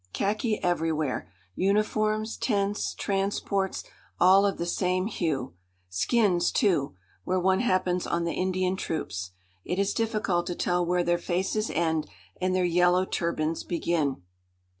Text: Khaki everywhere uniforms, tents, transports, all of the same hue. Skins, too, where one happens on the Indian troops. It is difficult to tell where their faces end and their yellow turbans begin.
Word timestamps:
Khaki 0.13 0.57
everywhere 0.63 1.29
uniforms, 1.53 2.35
tents, 2.35 2.95
transports, 2.95 3.83
all 4.19 4.47
of 4.47 4.57
the 4.57 4.65
same 4.65 5.05
hue. 5.05 5.53
Skins, 5.89 6.51
too, 6.51 6.95
where 7.23 7.39
one 7.39 7.59
happens 7.59 8.07
on 8.07 8.23
the 8.23 8.33
Indian 8.33 8.75
troops. 8.75 9.29
It 9.63 9.77
is 9.77 9.93
difficult 9.93 10.47
to 10.47 10.55
tell 10.55 10.83
where 10.83 11.03
their 11.03 11.19
faces 11.19 11.69
end 11.69 12.07
and 12.41 12.55
their 12.55 12.65
yellow 12.65 13.05
turbans 13.05 13.63
begin. 13.63 14.23